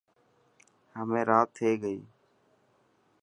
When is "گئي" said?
1.81-1.99